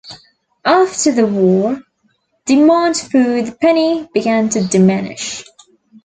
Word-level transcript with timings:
After 0.65 1.11
the 1.11 1.27
war, 1.27 1.79
demand 2.45 2.97
for 2.97 3.43
the 3.43 3.55
penny 3.61 4.09
began 4.15 4.49
to 4.49 4.63
diminish. 4.65 5.43